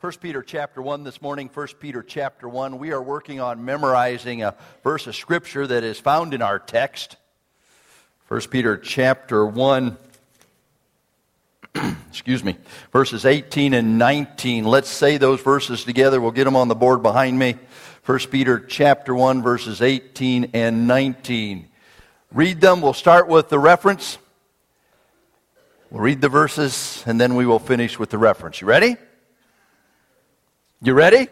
[0.00, 2.78] 1 Peter chapter 1 this morning, 1 Peter chapter 1.
[2.78, 7.16] We are working on memorizing a verse of scripture that is found in our text.
[8.28, 9.98] 1 Peter chapter 1,
[12.08, 12.56] excuse me,
[12.92, 14.66] verses 18 and 19.
[14.66, 16.20] Let's say those verses together.
[16.20, 17.56] We'll get them on the board behind me.
[18.06, 21.66] 1 Peter chapter 1, verses 18 and 19.
[22.30, 22.82] Read them.
[22.82, 24.18] We'll start with the reference.
[25.90, 28.60] We'll read the verses, and then we will finish with the reference.
[28.60, 28.96] You ready?
[30.80, 31.26] You ready?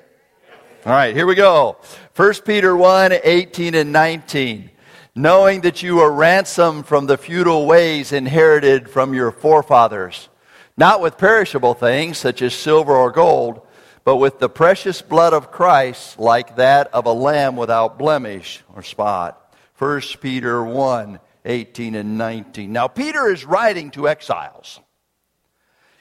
[0.84, 1.76] All right, here we go.
[2.16, 4.70] 1 Peter 1 18 and 19.
[5.14, 10.28] Knowing that you are ransomed from the futile ways inherited from your forefathers,
[10.76, 13.64] not with perishable things such as silver or gold,
[14.02, 18.82] but with the precious blood of Christ, like that of a lamb without blemish or
[18.82, 19.54] spot.
[19.78, 22.72] 1 Peter 1 18 and 19.
[22.72, 24.80] Now, Peter is writing to exiles.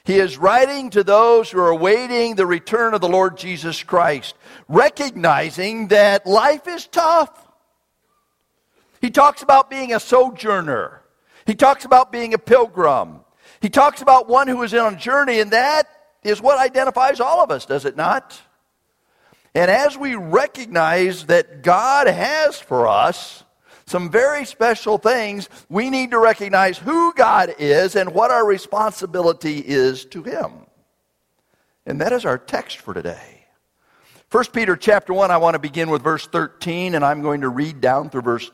[0.06, 4.36] He is writing to those who are awaiting the return of the Lord Jesus Christ,
[4.68, 7.30] recognizing that life is tough.
[9.00, 11.02] He talks about being a sojourner.
[11.44, 13.20] He talks about being a pilgrim.
[13.60, 15.88] He talks about one who is on a journey, and that
[16.22, 18.40] is what identifies all of us, does it not?
[19.56, 23.42] And as we recognize that God has for us
[23.86, 29.58] some very special things, we need to recognize who God is and what our responsibility
[29.58, 30.52] is to Him.
[31.86, 33.44] And that is our text for today.
[34.32, 37.48] 1 Peter chapter 1, I want to begin with verse 13, and I'm going to
[37.48, 38.50] read down through verse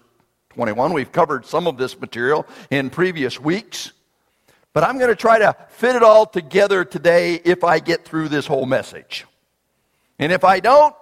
[0.51, 0.93] 21.
[0.93, 3.93] We've covered some of this material in previous weeks,
[4.75, 8.29] but I'm going to try to fit it all together today if I get through
[8.29, 9.25] this whole message.
[10.19, 10.95] And if I don't,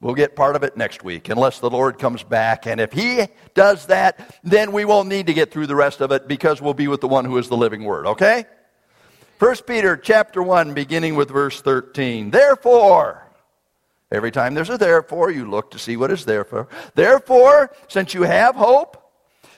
[0.00, 2.66] We'll get part of it next week, unless the Lord comes back.
[2.66, 6.10] And if He does that, then we won't need to get through the rest of
[6.10, 8.46] it because we'll be with the one who is the living Word, okay?
[9.38, 12.30] 1 Peter chapter 1, beginning with verse 13.
[12.30, 13.26] Therefore,
[14.10, 16.68] every time there's a therefore, you look to see what is there for.
[16.94, 19.02] Therefore, since you have hope,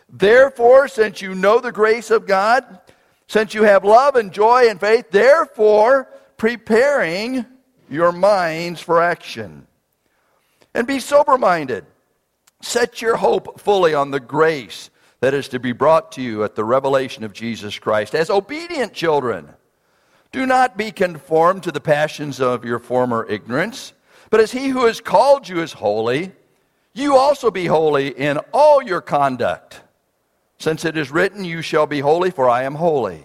[0.08, 2.80] therefore, since you know the grace of God,
[3.28, 7.46] since you have love and joy and faith, therefore, preparing
[7.88, 9.66] your minds for action.
[10.74, 11.84] And be sober minded.
[12.60, 14.90] Set your hope fully on the grace
[15.20, 18.14] that is to be brought to you at the revelation of Jesus Christ.
[18.14, 19.48] As obedient children,
[20.32, 23.92] do not be conformed to the passions of your former ignorance,
[24.30, 26.32] but as he who has called you is holy,
[26.94, 29.80] you also be holy in all your conduct.
[30.58, 33.24] Since it is written, You shall be holy, for I am holy.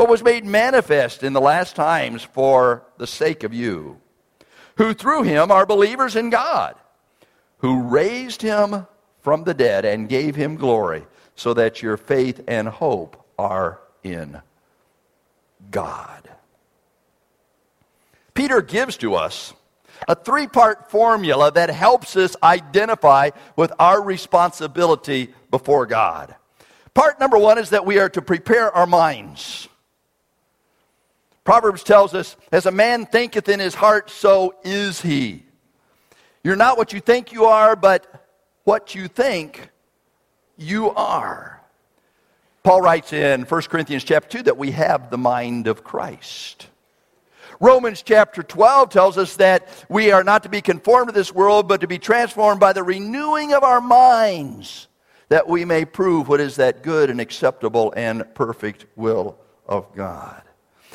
[0.00, 4.00] but was made manifest in the last times for the sake of you,
[4.76, 6.74] who through him are believers in God,
[7.58, 8.86] who raised him
[9.20, 14.40] from the dead and gave him glory, so that your faith and hope are in
[15.70, 16.30] God.
[18.32, 19.52] Peter gives to us
[20.08, 26.34] a three part formula that helps us identify with our responsibility before God.
[26.94, 29.68] Part number one is that we are to prepare our minds.
[31.50, 35.42] Proverbs tells us, as a man thinketh in his heart, so is he.
[36.44, 38.28] You're not what you think you are, but
[38.62, 39.68] what you think
[40.56, 41.60] you are.
[42.62, 46.68] Paul writes in 1 Corinthians chapter 2 that we have the mind of Christ.
[47.58, 51.66] Romans chapter 12 tells us that we are not to be conformed to this world,
[51.66, 54.86] but to be transformed by the renewing of our minds,
[55.30, 59.36] that we may prove what is that good and acceptable and perfect will
[59.66, 60.42] of God.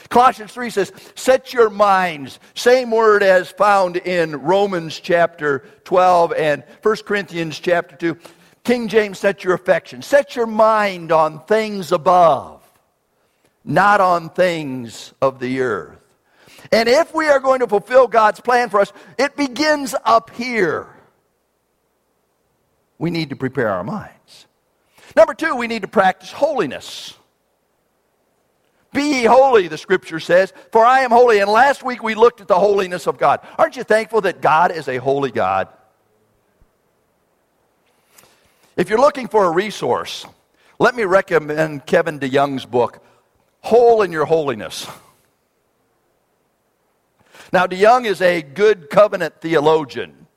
[0.10, 6.64] Colossians 3 says, Set your minds, same word as found in Romans chapter 12 and
[6.82, 8.18] 1 Corinthians chapter 2.
[8.64, 10.02] King James, set your affection.
[10.02, 12.64] Set your mind on things above,
[13.64, 16.00] not on things of the earth.
[16.72, 20.88] And if we are going to fulfill God's plan for us, it begins up here.
[22.98, 24.48] We need to prepare our minds.
[25.16, 27.14] Number two, we need to practice holiness.
[28.96, 31.40] Be ye holy, the scripture says, for I am holy.
[31.40, 33.46] And last week we looked at the holiness of God.
[33.58, 35.68] Aren't you thankful that God is a holy God?
[38.78, 40.26] If you're looking for a resource,
[40.80, 43.04] let me recommend Kevin DeYoung's book,
[43.60, 44.88] Hole in Your Holiness.
[47.52, 50.28] Now, DeYoung is a good covenant theologian,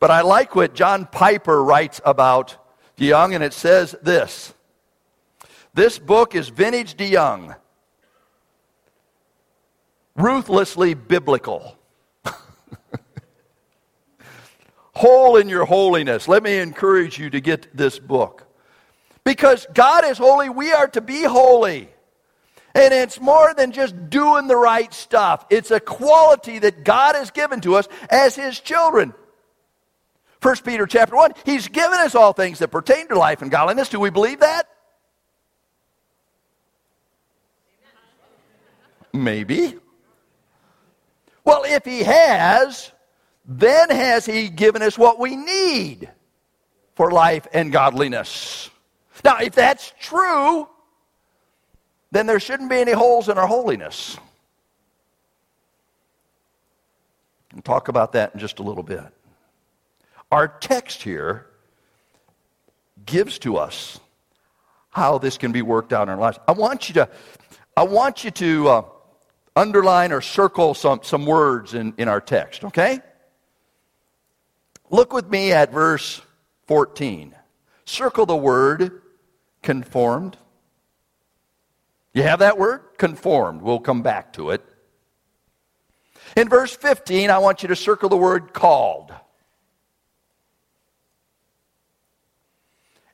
[0.00, 2.56] but I like what John Piper writes about
[2.96, 4.54] DeYoung, and it says this
[5.72, 7.56] This book is vintage DeYoung,
[10.18, 11.78] ruthlessly biblical.
[14.92, 16.28] Hole in your holiness.
[16.28, 18.44] Let me encourage you to get this book.
[19.24, 21.88] Because God is holy, we are to be holy.
[22.74, 25.46] And it's more than just doing the right stuff.
[25.50, 29.14] It's a quality that God has given to us as his children.
[30.40, 33.88] 1 Peter chapter 1, he's given us all things that pertain to life and godliness.
[33.88, 34.68] Do we believe that?
[39.12, 39.74] Maybe.
[41.48, 42.92] Well, if he has,
[43.46, 46.10] then has he given us what we need
[46.94, 48.68] for life and godliness.
[49.24, 50.68] Now, if that's true,
[52.10, 54.18] then there shouldn't be any holes in our holiness.
[57.54, 59.06] We'll talk about that in just a little bit.
[60.30, 61.46] Our text here
[63.06, 63.98] gives to us
[64.90, 66.38] how this can be worked out in our lives.
[66.46, 67.08] I want you to,
[67.74, 68.82] I want you to uh,
[69.58, 73.00] underline or circle some, some words in, in our text, okay?
[74.88, 76.22] Look with me at verse
[76.68, 77.34] 14.
[77.84, 79.02] Circle the word
[79.62, 80.36] conformed.
[82.14, 82.82] You have that word?
[82.96, 83.60] Conformed.
[83.62, 84.64] We'll come back to it.
[86.36, 89.12] In verse 15, I want you to circle the word called.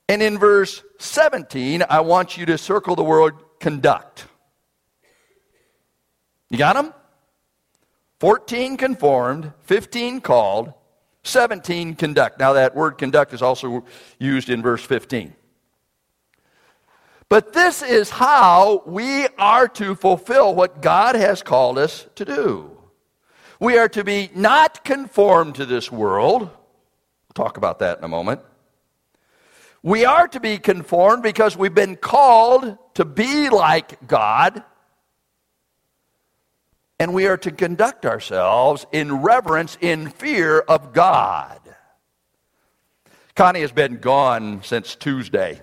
[0.08, 4.26] And in verse 17, I want you to circle the word conduct.
[6.50, 6.92] You got them?
[8.20, 10.72] 14 conformed, 15 called,
[11.24, 12.38] 17 conduct.
[12.38, 13.84] Now, that word conduct is also
[14.18, 15.34] used in verse 15.
[17.28, 22.70] But this is how we are to fulfill what God has called us to do.
[23.58, 26.42] We are to be not conformed to this world.
[26.42, 28.42] We'll talk about that in a moment.
[29.82, 34.62] We are to be conformed because we've been called to be like God.
[36.98, 41.60] And we are to conduct ourselves in reverence, in fear of God.
[43.34, 45.60] Connie has been gone since Tuesday.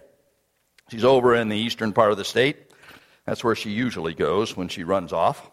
[0.90, 2.58] She's over in the eastern part of the state.
[3.26, 5.50] That's where she usually goes when she runs off.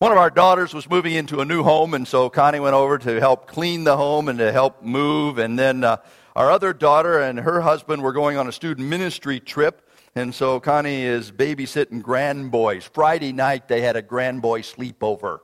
[0.00, 2.96] One of our daughters was moving into a new home, and so Connie went over
[2.96, 5.38] to help clean the home and to help move.
[5.38, 5.98] And then uh,
[6.34, 10.58] our other daughter and her husband were going on a student ministry trip, and so
[10.58, 12.84] Connie is babysitting grandboys.
[12.84, 15.40] Friday night, they had a grandboy sleepover.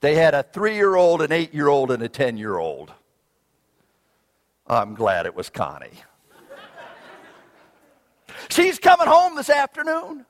[0.00, 2.92] They had a three year old, an eight year old, and a 10 year old.
[4.66, 5.90] I'm glad it was Connie.
[8.50, 10.26] She's coming home this afternoon.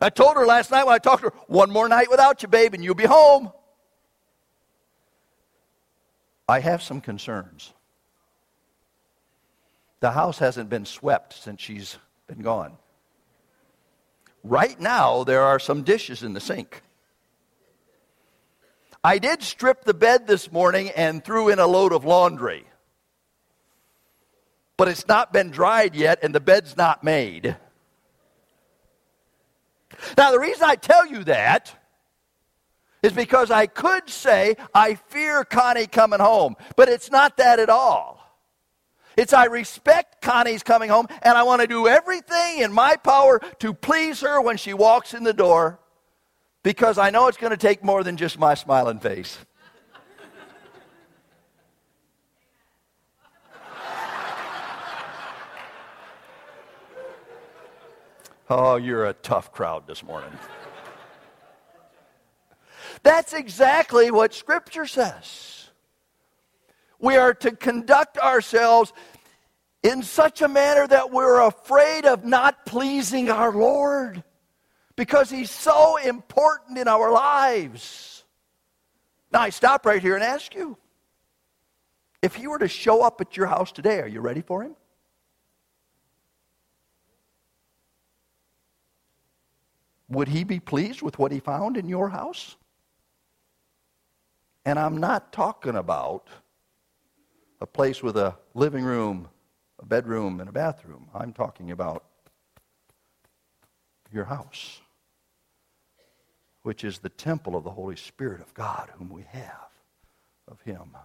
[0.00, 2.48] I told her last night when I talked to her, one more night without you,
[2.48, 3.50] babe, and you'll be home.
[6.48, 7.72] I have some concerns.
[10.00, 11.96] The house hasn't been swept since she's
[12.26, 12.76] been gone.
[14.44, 16.82] Right now, there are some dishes in the sink.
[19.02, 22.64] I did strip the bed this morning and threw in a load of laundry.
[24.76, 27.56] But it's not been dried yet, and the bed's not made.
[30.18, 31.74] Now, the reason I tell you that
[33.02, 37.70] is because I could say, I fear Connie coming home, but it's not that at
[37.70, 38.15] all.
[39.16, 43.40] It's I respect Connie's coming home, and I want to do everything in my power
[43.60, 45.80] to please her when she walks in the door
[46.62, 49.38] because I know it's going to take more than just my smiling face.
[58.48, 60.30] Oh, you're a tough crowd this morning.
[63.02, 65.65] That's exactly what Scripture says.
[66.98, 68.92] We are to conduct ourselves
[69.82, 74.22] in such a manner that we're afraid of not pleasing our Lord
[74.96, 78.24] because he's so important in our lives.
[79.30, 80.76] Now, I stop right here and ask you
[82.22, 84.74] if he were to show up at your house today, are you ready for him?
[90.08, 92.56] Would he be pleased with what he found in your house?
[94.64, 96.28] And I'm not talking about
[97.60, 99.28] a place with a living room,
[99.78, 101.08] a bedroom, and a bathroom.
[101.14, 102.04] I'm talking about
[104.12, 104.80] your house
[106.66, 109.68] which is the temple of the Holy Spirit of God, whom we have
[110.48, 110.96] of Him.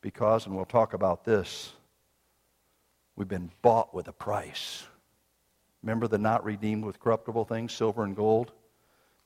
[0.00, 1.74] Because, and we'll talk about this,
[3.14, 4.84] we've been bought with a price.
[5.82, 8.52] Remember the not redeemed with corruptible things, silver and gold,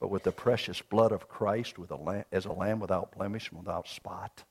[0.00, 3.48] but with the precious blood of Christ with a lamb, as a lamb without blemish
[3.50, 4.42] and without spot.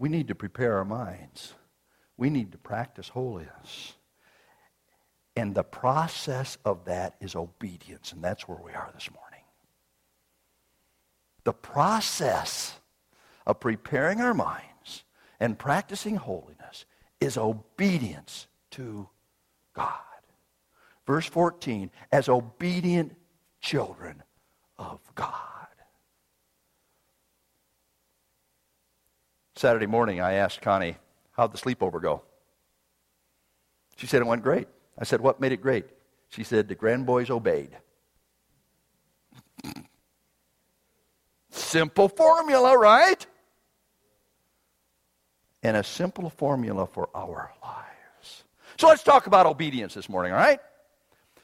[0.00, 1.52] We need to prepare our minds.
[2.16, 3.92] We need to practice holiness.
[5.36, 9.44] And the process of that is obedience, and that's where we are this morning.
[11.44, 12.78] The process
[13.46, 15.04] of preparing our minds
[15.38, 16.86] and practicing holiness
[17.20, 19.06] is obedience to
[19.74, 19.98] God.
[21.06, 23.16] Verse 14, as obedient
[23.60, 24.22] children
[24.78, 25.59] of God.
[29.60, 30.96] Saturday morning, I asked Connie,
[31.32, 32.22] how'd the sleepover go?
[33.96, 34.68] She said it went great.
[34.96, 35.84] I said, what made it great?
[36.30, 37.68] She said, the grand boys obeyed.
[41.50, 43.26] Simple formula, right?
[45.62, 48.44] And a simple formula for our lives.
[48.78, 50.60] So let's talk about obedience this morning, all right?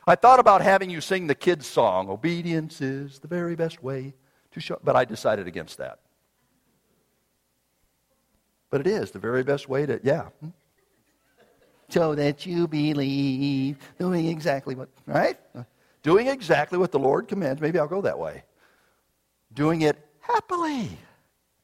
[0.07, 4.15] I thought about having you sing the kids' song, Obedience is the very best way
[4.53, 5.99] to show, but I decided against that.
[8.71, 10.29] But it is the very best way to, yeah.
[10.41, 10.49] Hmm?
[11.89, 15.39] So that you believe, doing exactly what, right?
[16.03, 17.61] Doing exactly what the Lord commands.
[17.61, 18.43] Maybe I'll go that way.
[19.55, 20.91] Doing it happily.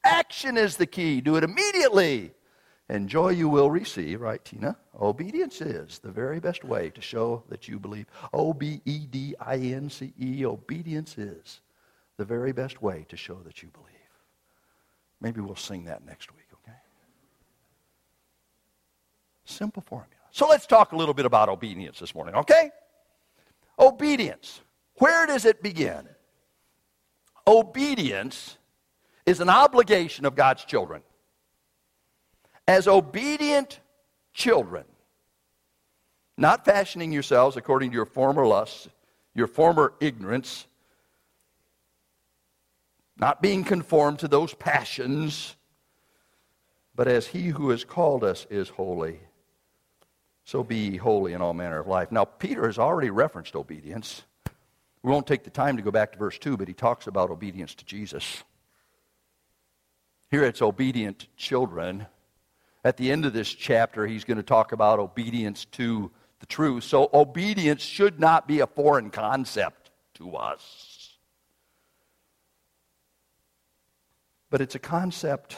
[0.03, 1.19] Action is the key.
[1.21, 2.31] Do it immediately.
[2.89, 4.77] And joy you will receive, right, Tina?
[4.99, 8.05] Obedience is the very best way to show that you believe.
[8.33, 11.61] O B E D I N C E, obedience is
[12.17, 13.89] the very best way to show that you believe.
[15.21, 16.77] Maybe we'll sing that next week, okay?
[19.53, 20.09] Simple formula.
[20.31, 22.71] So let's talk a little bit about obedience this morning, okay?
[23.77, 24.61] Obedience.
[24.95, 26.07] Where does it begin?
[27.45, 28.57] Obedience
[29.25, 31.01] is an obligation of God's children
[32.67, 33.79] as obedient
[34.33, 34.85] children,
[36.37, 38.87] not fashioning yourselves according to your former lusts,
[39.35, 40.65] your former ignorance,
[43.17, 45.55] not being conformed to those passions,
[46.95, 49.19] but as he who has called us is holy,
[50.43, 52.11] so be holy in all manner of life.
[52.11, 54.23] Now, Peter has already referenced obedience.
[55.01, 57.29] We won't take the time to go back to verse 2, but he talks about
[57.29, 58.43] obedience to Jesus.
[60.31, 62.07] Here it's obedient children
[62.83, 66.83] at the end of this chapter, he's going to talk about obedience to the truth.
[66.83, 71.17] So, obedience should not be a foreign concept to us.
[74.49, 75.55] But it's a concept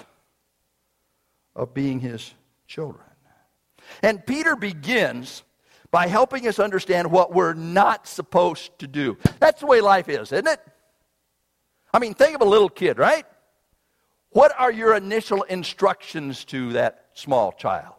[1.55, 2.33] of being his
[2.67, 3.03] children.
[4.01, 5.43] And Peter begins
[5.91, 9.17] by helping us understand what we're not supposed to do.
[9.39, 10.59] That's the way life is, isn't it?
[11.93, 13.25] I mean, think of a little kid, right?
[14.31, 17.95] What are your initial instructions to that small child?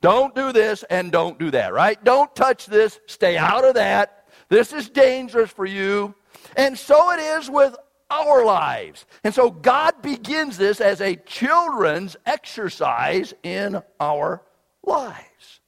[0.00, 2.02] Don't do this and don't do that, right?
[2.02, 4.26] Don't touch this, stay out of that.
[4.48, 6.14] This is dangerous for you.
[6.56, 7.76] And so it is with
[8.10, 9.06] our lives.
[9.24, 14.42] And so God begins this as a children's exercise in our
[14.82, 15.60] lives.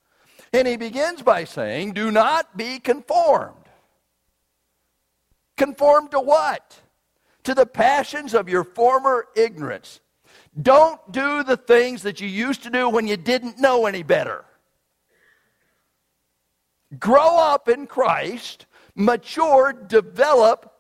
[0.53, 3.57] And he begins by saying, Do not be conformed.
[5.57, 6.83] Conformed to what?
[7.45, 10.01] to the passions of your former ignorance.
[10.61, 14.45] Don't do the things that you used to do when you didn't know any better.
[16.99, 20.72] Grow up in Christ, mature, develop,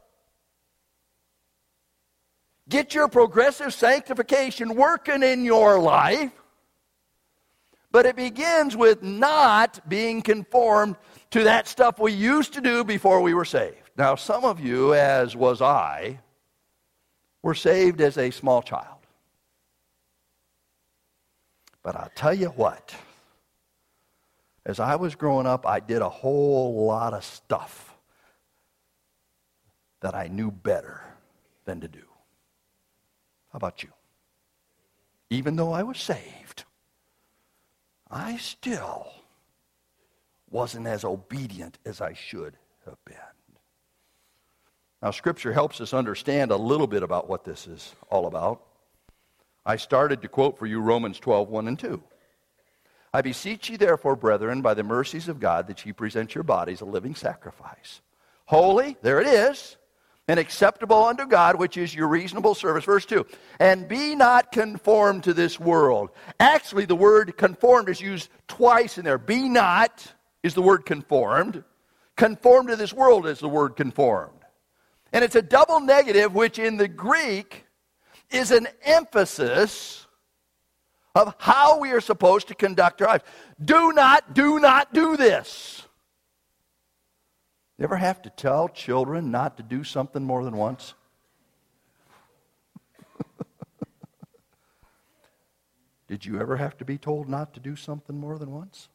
[2.72, 6.32] get your progressive sanctification working in your life.
[7.90, 10.96] But it begins with not being conformed
[11.32, 13.90] to that stuff we used to do before we were saved.
[13.98, 16.18] Now, some of you, as was I,
[17.42, 19.00] were saved as a small child.
[21.82, 22.94] But I'll tell you what,
[24.64, 27.94] as I was growing up, I did a whole lot of stuff
[30.00, 31.02] that I knew better
[31.66, 32.11] than to do.
[33.52, 33.90] How about you?
[35.30, 36.64] Even though I was saved,
[38.10, 39.12] I still
[40.50, 42.56] wasn't as obedient as I should
[42.86, 43.16] have been.
[45.02, 48.62] Now, Scripture helps us understand a little bit about what this is all about.
[49.66, 52.02] I started to quote for you Romans 12, 1 and 2.
[53.14, 56.80] I beseech ye, therefore, brethren, by the mercies of God, that ye present your bodies
[56.80, 58.00] a living sacrifice.
[58.46, 59.76] Holy, there it is,
[60.28, 62.84] and acceptable unto God, which is your reasonable service.
[62.84, 63.26] Verse 2.
[63.58, 66.10] And be not conformed to this world.
[66.38, 69.18] Actually, the word conformed is used twice in there.
[69.18, 71.64] Be not is the word conformed.
[72.16, 74.38] Conformed to this world is the word conformed.
[75.12, 77.66] And it's a double negative, which in the Greek
[78.30, 80.06] is an emphasis
[81.14, 83.24] of how we are supposed to conduct our lives.
[83.62, 85.81] Do not, do not do this.
[87.82, 90.94] You ever have to tell children not to do something more than once?
[96.06, 98.88] Did you ever have to be told not to do something more than once?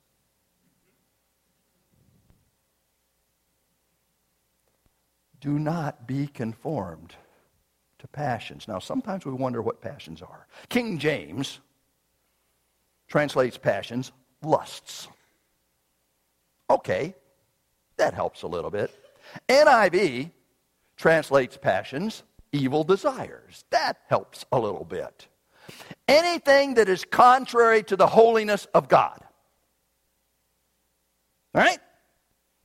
[5.41, 7.13] Do not be conformed
[7.99, 8.69] to passions.
[8.69, 10.47] Now, sometimes we wonder what passions are.
[10.69, 11.59] King James
[13.09, 15.09] translates passions lusts.
[16.69, 17.15] Okay,
[17.97, 18.91] that helps a little bit.
[19.49, 20.31] NIV
[20.95, 23.65] translates passions evil desires.
[23.71, 25.27] That helps a little bit.
[26.07, 29.19] Anything that is contrary to the holiness of God.
[31.53, 31.79] Right?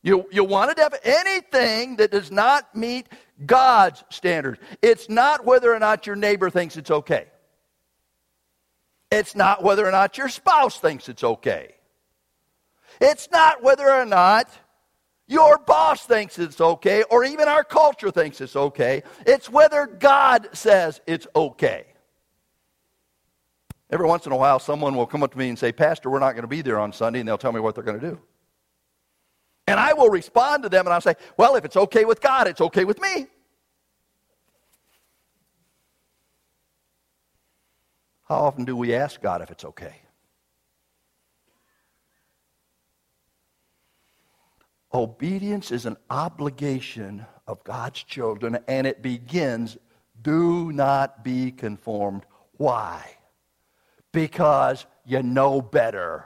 [0.03, 3.07] You, you want to have anything that does not meet
[3.47, 4.61] God's standards.
[4.83, 7.27] It's not whether or not your neighbor thinks it's okay.
[9.11, 11.75] It's not whether or not your spouse thinks it's okay.
[13.01, 14.49] It's not whether or not
[15.33, 19.03] your boss thinks it's okay or even our culture thinks it's okay.
[19.27, 21.87] It's whether God says it's okay.
[23.91, 26.19] Every once in a while, someone will come up to me and say, Pastor, we're
[26.19, 28.11] not going to be there on Sunday, and they'll tell me what they're going to
[28.11, 28.19] do.
[29.67, 32.49] And I will respond to them and I'll say, Well, if it's okay with God,
[32.49, 33.27] it's okay with me.
[38.29, 39.95] How often do we ask God if it's okay?
[44.95, 49.79] Obedience is an obligation of God's children, and it begins
[50.23, 52.25] do not be conformed.
[52.53, 53.17] Why?
[54.13, 56.25] Because you know better.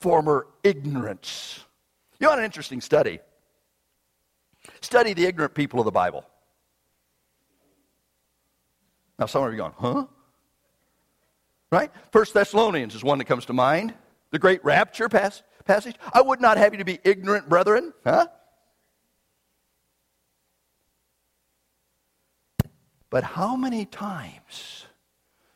[0.00, 1.64] Former ignorance.
[2.18, 3.20] You want an interesting study?
[4.80, 6.24] Study the ignorant people of the Bible.
[9.18, 10.06] Now, some of you are going, huh?
[11.70, 11.90] Right?
[12.10, 13.94] First Thessalonians is one that comes to mind.
[14.30, 15.96] The great rapture pass, passage.
[16.12, 17.92] I would not have you to be ignorant, brethren.
[18.04, 18.26] Huh?
[23.08, 24.86] But how many times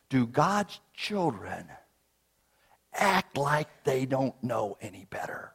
[0.08, 1.66] do God's children
[2.92, 5.52] act like they don't know any better?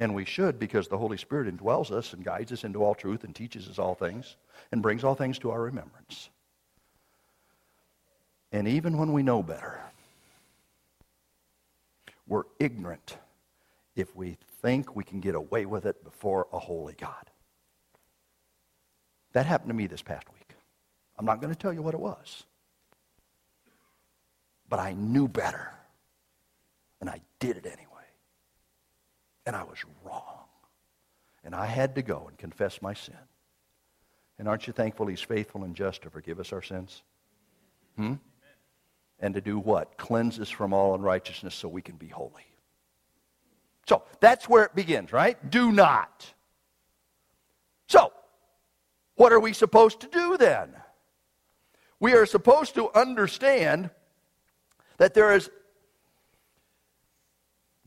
[0.00, 3.24] And we should because the Holy Spirit indwells us and guides us into all truth
[3.24, 4.36] and teaches us all things
[4.72, 6.30] and brings all things to our remembrance.
[8.54, 9.80] And even when we know better,
[12.28, 13.18] we're ignorant
[13.96, 17.30] if we think we can get away with it before a holy God.
[19.32, 20.54] That happened to me this past week.
[21.18, 22.44] I'm not going to tell you what it was.
[24.68, 25.72] But I knew better.
[27.00, 27.88] And I did it anyway
[29.46, 30.44] and I was wrong.
[31.42, 33.18] And I had to go and confess my sin.
[34.38, 37.02] And aren't you thankful He's faithful and just to forgive us our sins?
[37.96, 38.14] Hmm?
[39.24, 39.96] And to do what?
[39.96, 42.44] Cleanse us from all unrighteousness so we can be holy.
[43.88, 45.50] So that's where it begins, right?
[45.50, 46.30] Do not.
[47.88, 48.12] So,
[49.14, 50.74] what are we supposed to do then?
[51.98, 53.88] We are supposed to understand
[54.98, 55.48] that there is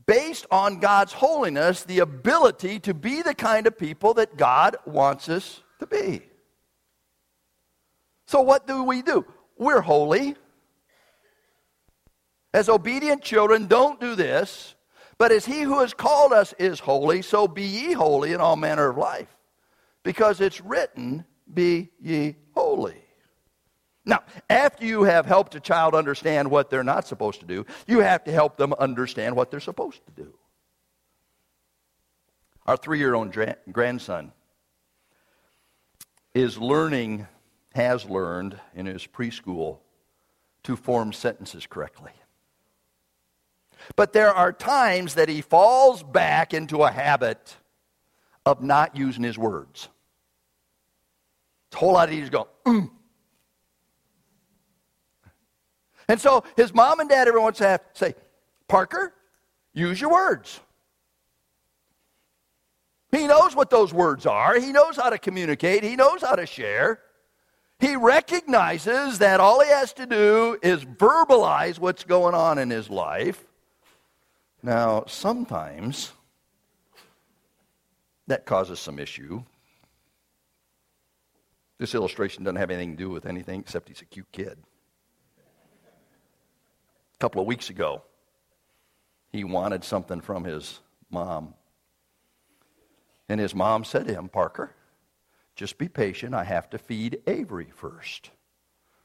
[0.06, 5.28] based on God's holiness, the ability to be the kind of people that God wants
[5.28, 6.22] us to be.
[8.26, 9.24] So, what do we do?
[9.56, 10.34] We're holy.
[12.54, 14.74] As obedient children, don't do this.
[15.18, 18.56] But as he who has called us is holy, so be ye holy in all
[18.56, 19.28] manner of life.
[20.04, 23.02] Because it's written, Be ye holy.
[24.04, 27.98] Now, after you have helped a child understand what they're not supposed to do, you
[27.98, 30.32] have to help them understand what they're supposed to do.
[32.64, 33.36] Our three year old
[33.70, 34.32] grandson
[36.32, 37.26] is learning,
[37.74, 39.78] has learned in his preschool
[40.62, 42.12] to form sentences correctly.
[43.96, 47.56] But there are times that he falls back into a habit
[48.46, 49.88] of not using his words.
[51.68, 52.90] It's a whole lot easier to go, mm,
[56.08, 58.14] And so his mom and dad every once in a while say,
[58.66, 59.12] Parker,
[59.74, 60.60] use your words.
[63.12, 64.58] He knows what those words are.
[64.58, 65.82] He knows how to communicate.
[65.82, 67.00] He knows how to share.
[67.78, 72.90] He recognizes that all he has to do is verbalize what's going on in his
[72.90, 73.44] life.
[74.62, 76.12] Now, sometimes
[78.26, 79.42] that causes some issue.
[81.78, 84.58] This illustration doesn't have anything to do with anything except he's a cute kid
[87.18, 88.02] a couple of weeks ago.
[89.32, 91.54] He wanted something from his mom.
[93.28, 94.74] And his mom said to him, Parker,
[95.54, 96.34] Just be patient.
[96.34, 98.30] I have to feed Avery first.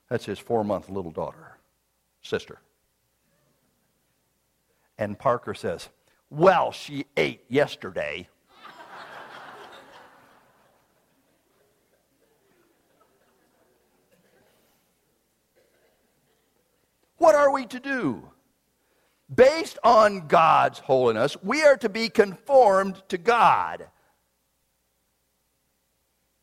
[0.10, 1.58] That's his four month little daughter,
[2.22, 2.60] sister.
[4.98, 5.90] And Parker says,
[6.30, 8.30] Well, she ate yesterday.
[17.18, 18.30] what are we to do?
[19.34, 23.88] Based on God's holiness, we are to be conformed to God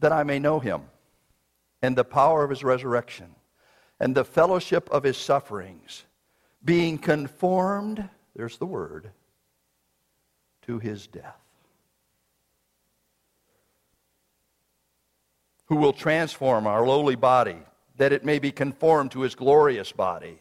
[0.00, 0.82] that I may know him
[1.82, 3.34] and the power of his resurrection
[4.00, 6.04] and the fellowship of his sufferings,
[6.64, 9.10] being conformed, there's the word,
[10.62, 11.38] to his death.
[15.66, 17.58] Who will transform our lowly body
[17.96, 20.40] that it may be conformed to his glorious body,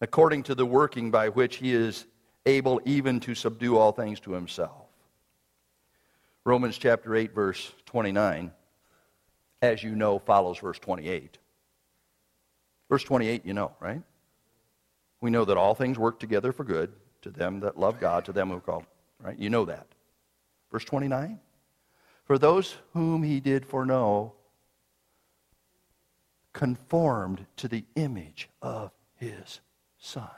[0.00, 2.06] according to the working by which he is
[2.44, 4.86] able even to subdue all things to himself.
[6.44, 8.50] Romans chapter 8, verse 29
[9.62, 11.38] as you know, follows verse 28.
[12.90, 14.02] Verse 28, you know, right?
[15.20, 16.92] We know that all things work together for good
[17.22, 18.84] to them that love God, to them who called,
[19.20, 19.38] right?
[19.38, 19.86] You know that.
[20.70, 21.40] Verse 29.
[22.24, 24.34] For those whom he did foreknow,
[26.52, 29.60] conformed to the image of his
[29.98, 30.28] Son.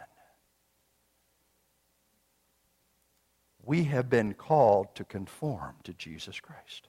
[3.64, 6.88] We have been called to conform to Jesus Christ.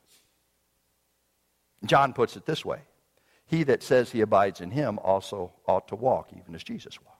[1.85, 2.81] John puts it this way
[3.45, 7.14] He that says he abides in him also ought to walk, even as Jesus walked?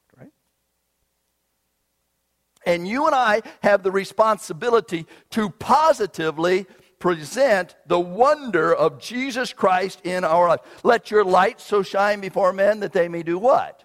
[2.66, 6.66] And you and I have the responsibility to positively
[7.00, 10.62] present the wonder of Jesus Christ in our life.
[10.84, 13.84] Let your light so shine before men that they may do what?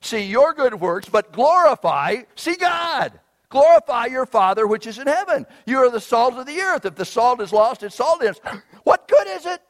[0.00, 3.18] See your good works, but glorify, see God.
[3.50, 5.44] Glorify your Father which is in heaven.
[5.66, 6.86] You are the salt of the earth.
[6.86, 8.38] If the salt is lost, its saltiness.
[8.82, 9.60] What good is it?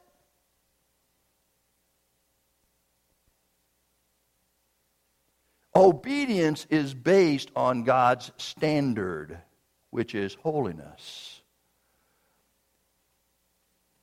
[5.75, 9.37] Obedience is based on God's standard,
[9.89, 11.41] which is holiness.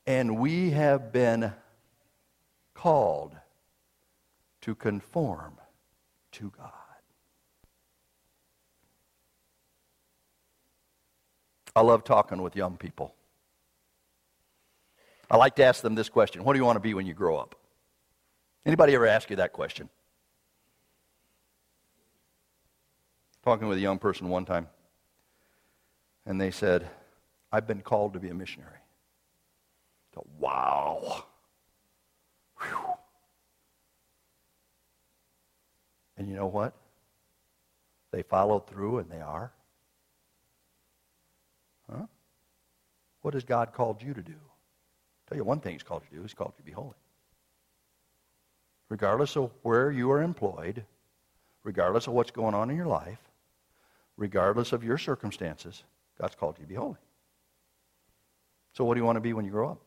[0.07, 1.53] And we have been
[2.73, 3.37] called
[4.63, 5.59] to conform
[6.33, 6.73] to God.
[11.77, 13.15] I love talking with young people.
[15.31, 17.15] I like to ask them this question What do you want to be when you
[17.15, 17.55] grow up?
[18.65, 19.89] Anybody ever ask you that question?
[23.49, 24.69] Talking with a young person one time,
[26.27, 26.87] and they said,
[27.51, 28.77] I've been called to be a missionary.
[30.15, 31.25] So, wow.
[32.61, 32.93] Whew.
[36.19, 36.75] And you know what?
[38.13, 39.51] They followed through and they are.
[41.91, 42.05] Huh?
[43.23, 44.33] What has God called you to do?
[44.33, 46.23] I'll tell you one thing He's called you to do.
[46.23, 46.93] He's called you to be holy.
[48.91, 50.85] Regardless of where you are employed,
[51.65, 53.17] regardless of what's going on in your life,
[54.19, 55.85] regardless of your circumstances,
[56.21, 56.97] God's called you to be holy.
[58.75, 59.79] So, what do you want to be when you grow up?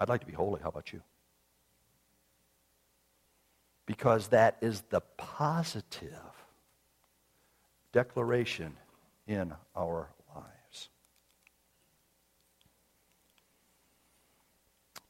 [0.00, 0.60] I'd like to be holy.
[0.60, 1.02] How about you?
[3.86, 6.12] Because that is the positive
[7.92, 8.76] declaration
[9.26, 10.88] in our lives.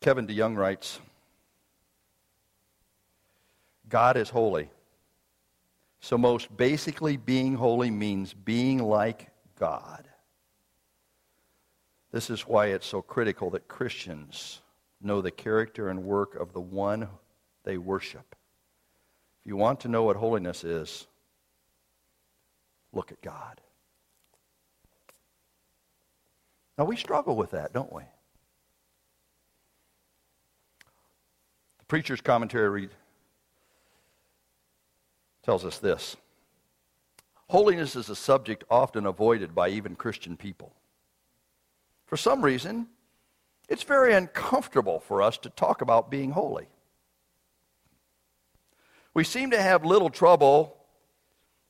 [0.00, 1.00] Kevin DeYoung writes
[3.88, 4.70] God is holy.
[6.00, 10.08] So, most basically, being holy means being like God.
[12.12, 14.62] This is why it's so critical that Christians
[15.00, 17.08] know the character and work of the one
[17.64, 18.34] they worship.
[19.40, 21.06] If you want to know what holiness is,
[22.92, 23.60] look at God.
[26.78, 28.02] Now, we struggle with that, don't we?
[31.78, 32.88] The preacher's commentary
[35.48, 36.14] tells us this
[37.48, 40.74] Holiness is a subject often avoided by even Christian people.
[42.04, 42.88] For some reason,
[43.66, 46.66] it's very uncomfortable for us to talk about being holy.
[49.14, 50.76] We seem to have little trouble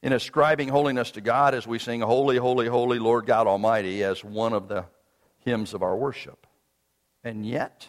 [0.02, 4.24] in ascribing holiness to God as we sing Holy, Holy, Holy, Lord God Almighty as
[4.24, 4.86] one of the
[5.44, 6.48] hymns of our worship.
[7.22, 7.88] And yet,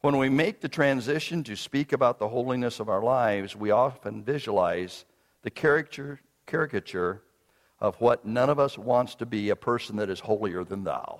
[0.00, 4.22] when we make the transition to speak about the holiness of our lives, we often
[4.22, 5.04] visualize
[5.42, 7.22] the caricature, caricature
[7.80, 11.18] of what none of us wants to be a person that is holier than thou.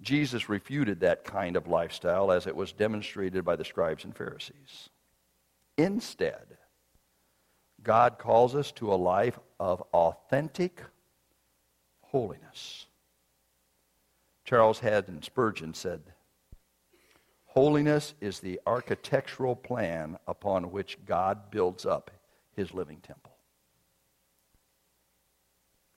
[0.00, 4.90] Jesus refuted that kind of lifestyle as it was demonstrated by the scribes and Pharisees.
[5.76, 6.56] Instead,
[7.82, 10.82] God calls us to a life of authentic
[12.00, 12.86] holiness.
[14.48, 16.00] Charles Haddon Spurgeon said,
[17.48, 22.10] Holiness is the architectural plan upon which God builds up
[22.56, 23.36] his living temple.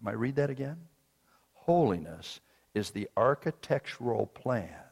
[0.01, 0.75] Am I read that again?
[1.53, 2.41] Holiness
[2.73, 4.83] is the architectural plan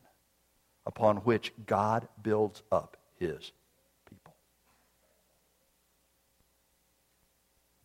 [0.85, 3.51] upon which God builds up his
[4.09, 4.35] people.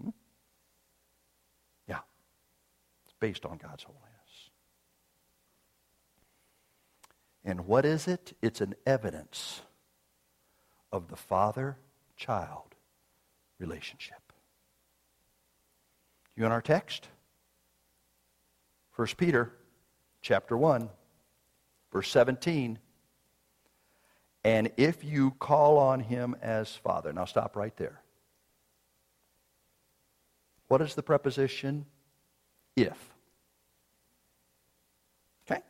[0.00, 0.10] Hmm?
[1.88, 1.98] Yeah.
[3.06, 4.13] It's based on God's holiness.
[7.44, 8.36] And what is it?
[8.40, 9.62] It's an evidence
[10.90, 11.76] of the father
[12.16, 12.74] child
[13.58, 14.32] relationship.
[16.36, 17.08] You in our text?
[18.96, 19.52] 1 Peter
[20.22, 20.88] chapter 1
[21.92, 22.78] verse 17
[24.42, 28.00] and if you call on him as father now stop right there
[30.68, 31.84] what is the preposition
[32.74, 33.12] if
[35.50, 35.60] okay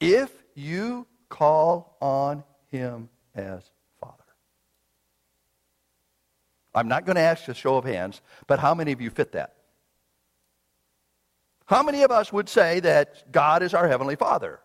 [0.00, 3.62] if you call on him as
[4.00, 4.14] father
[6.74, 9.32] i'm not going to ask a show of hands but how many of you fit
[9.32, 9.54] that
[11.68, 14.58] how many of us would say that God is our Heavenly Father?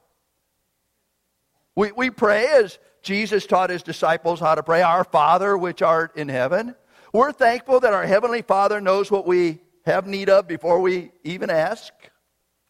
[1.75, 6.15] We, we pray as Jesus taught his disciples how to pray, Our Father which art
[6.15, 6.75] in heaven.
[7.11, 11.49] We're thankful that our Heavenly Father knows what we have need of before we even
[11.49, 11.91] ask,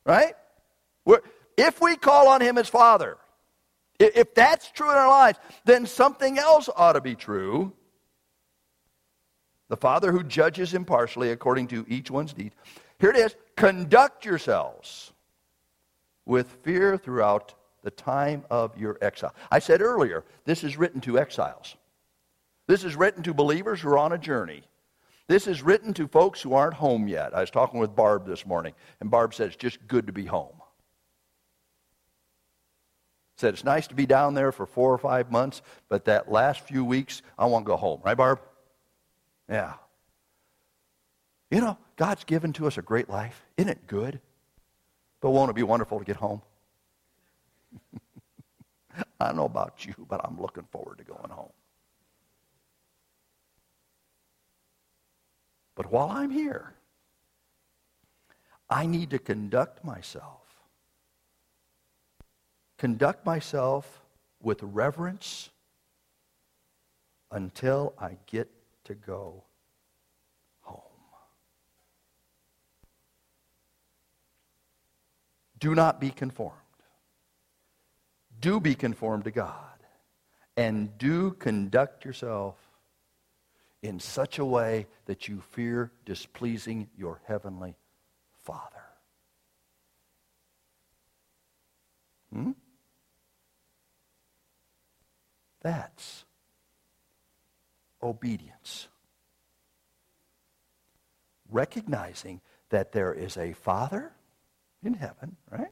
[0.03, 0.33] right?
[1.05, 1.21] We're,
[1.57, 3.17] if we call on Him as Father,
[3.99, 7.73] if that's true in our lives, then something else ought to be true.
[9.69, 12.53] The Father who judges impartially according to each one's deed.
[12.99, 15.13] Here it is conduct yourselves
[16.25, 19.35] with fear throughout the time of your exile.
[19.51, 21.75] I said earlier, this is written to exiles.
[22.67, 24.63] This is written to believers who are on a journey.
[25.27, 27.33] This is written to folks who aren't home yet.
[27.33, 30.25] I was talking with Barb this morning, and Barb said it's just good to be
[30.25, 30.62] home.
[33.35, 36.61] Said it's nice to be down there for four or five months, but that last
[36.61, 37.99] few weeks, I want to go home.
[38.03, 38.39] Right, Barb?
[39.49, 39.73] Yeah.
[41.49, 43.43] You know, God's given to us a great life.
[43.57, 44.19] Isn't it good?
[45.21, 46.41] But won't it be wonderful to get home?
[49.19, 51.51] I don't know about you, but I'm looking forward to going home.
[55.75, 56.73] But while I'm here,
[58.69, 60.42] I need to conduct myself.
[62.77, 64.01] Conduct myself
[64.41, 65.49] with reverence
[67.31, 68.49] until I get
[68.85, 69.43] to go
[70.61, 70.81] home.
[75.59, 76.57] Do not be conformed.
[78.39, 79.57] Do be conformed to God.
[80.55, 82.57] And do conduct yourself
[83.81, 87.75] in such a way that you fear displeasing your heavenly
[88.43, 88.83] Father.
[92.31, 92.51] Hmm?
[95.63, 96.25] That's
[98.01, 98.89] obedience.
[101.49, 104.11] Recognizing that there is a Father
[104.83, 105.71] in heaven, right?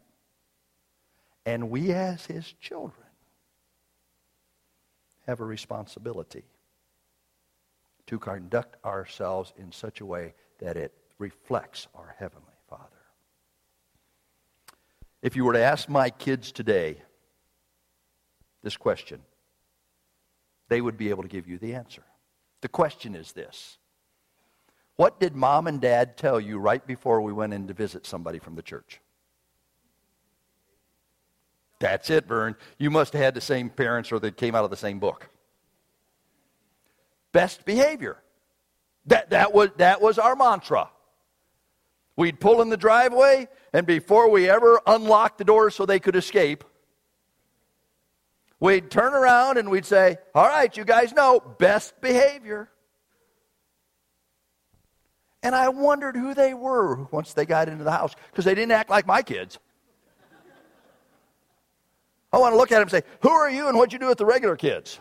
[1.46, 3.08] And we, as his children,
[5.28, 6.46] have a responsibility
[8.08, 12.84] to conduct ourselves in such a way that it reflects our Heavenly Father.
[15.22, 16.98] If you were to ask my kids today
[18.64, 19.22] this question,
[20.72, 22.02] they would be able to give you the answer.
[22.62, 23.78] The question is this
[24.96, 28.40] what did mom and dad tell you right before we went in to visit somebody
[28.40, 29.02] from the church?
[31.80, 32.56] That's it, Vern.
[32.78, 35.28] You must have had the same parents or they came out of the same book.
[37.34, 38.18] Best behavior.
[39.08, 40.90] That, that, was, that was our mantra.
[42.16, 46.16] We'd pull in the driveway, and before we ever unlocked the doors so they could
[46.16, 46.64] escape,
[48.62, 52.70] we'd turn around and we'd say, All right, you guys know, best behavior.
[55.44, 58.72] And I wondered who they were once they got into the house because they didn't
[58.72, 59.60] act like my kids.
[62.32, 64.08] I want to look at them and say, Who are you and what'd you do
[64.08, 65.00] with the regular kids?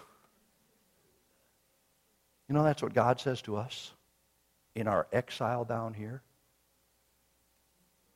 [2.49, 3.93] You know, that's what God says to us
[4.75, 6.23] in our exile down here.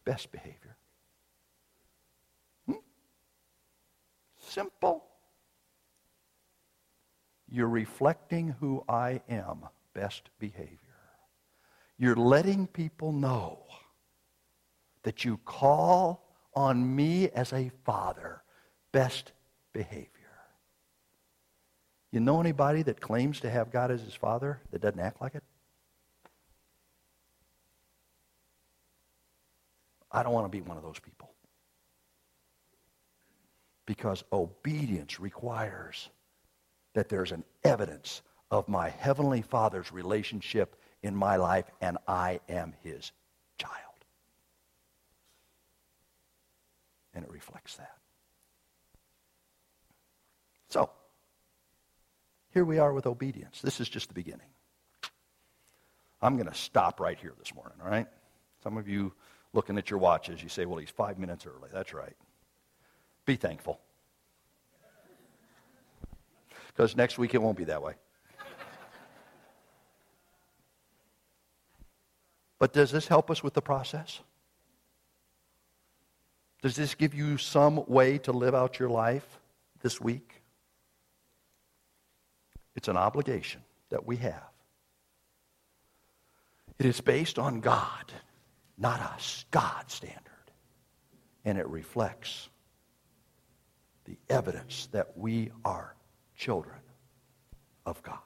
[0.05, 0.77] Best behavior.
[2.67, 2.73] Hmm?
[4.41, 5.05] Simple.
[7.55, 9.61] You're reflecting who I am.
[9.95, 10.77] Best behavior.
[11.97, 13.61] You're letting people know
[15.05, 18.43] that you call on me as a father.
[18.91, 19.31] Best
[19.73, 20.09] behavior.
[22.11, 25.37] You know anybody that claims to have God as his father that doesn't act like
[25.37, 25.45] it?
[30.11, 31.31] I don't want to be one of those people.
[33.87, 36.09] Because obedience requires
[36.95, 42.73] that there's an evidence of my Heavenly Father's relationship in my life, and I am
[42.83, 43.13] His
[43.59, 43.75] child.
[47.15, 47.97] And it reflects that.
[50.69, 50.91] So,
[52.53, 53.61] here we are with obedience.
[53.61, 54.47] This is just the beginning.
[56.23, 58.07] I'm going to stop right here this morning, all right?
[58.63, 59.13] Some of you
[59.53, 61.69] looking at your watches, you say, well, he's five minutes early.
[61.73, 62.17] That's right.
[63.27, 63.81] Be thankful.
[66.75, 67.95] Because next week it won't be that way.
[72.59, 74.21] But does this help us with the process?
[76.63, 79.39] Does this give you some way to live out your life
[79.83, 80.43] this week?
[82.75, 83.61] It's an obligation
[83.91, 84.51] that we have.
[86.79, 88.13] It is based on God,
[88.79, 90.21] not us, God's standard.
[91.45, 92.49] And it reflects
[94.07, 95.94] the evidence that we are
[96.37, 96.81] children
[97.87, 98.24] of God.